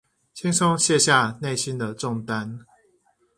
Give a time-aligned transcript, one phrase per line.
[0.33, 2.65] 輕鬆卸下內心的重擔